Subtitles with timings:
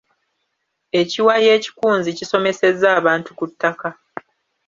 [0.99, 3.89] Ekiwayi ekikunzi kisomesezza abantu ku ttaka.